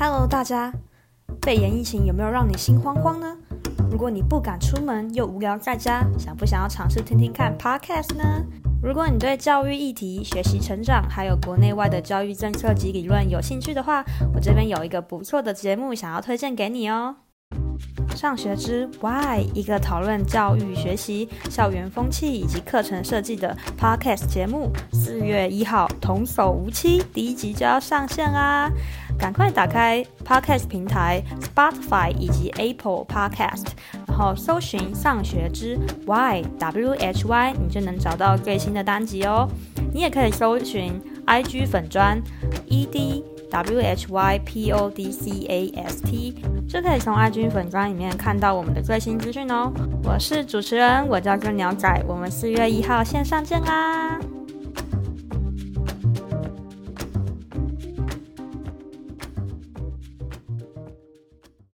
[0.00, 0.72] Hello，大家，
[1.42, 3.36] 肺炎疫情有没有让你心慌慌呢？
[3.90, 8.44] 如果你不敢出门又无聊在家，想不想要尝试听听看 Podcast 呢？
[8.80, 17.16] 如果你对教育议题、学习成长，还有国内外的教育政策及理论有兴趣的话，我这边有一个不错的节目想要推荐给你哦。
[18.14, 28.70] 上学之 Why，一个讨论教育学习、校园风气以及课程设计的 Podcast 节目，四月一号童叟无欺，第一集就要上线啦！
[29.18, 33.66] 赶快打开 Podcast 平台 Spotify 以及 Apple Podcast，
[34.06, 35.76] 然后搜寻上学之
[36.06, 39.48] Why W H Y，你就能找到最新的单集哦。
[39.92, 42.22] 你也可以搜寻 IG 粉专
[42.66, 46.34] E D W H Y P O D C A S T，
[46.68, 49.72] 就可以从 IG 粉专里面看到我们的最新资讯哦。
[50.04, 54.37] 我是主持人，我叫做鸟仔，我们四月一号线上见啦！